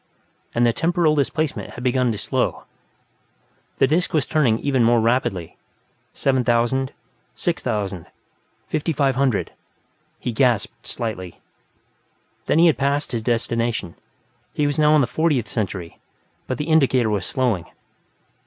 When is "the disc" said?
3.77-4.15